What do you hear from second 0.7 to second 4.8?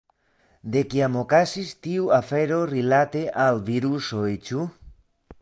De kiam okazis tiu afero rilate al virusoj, ĉu?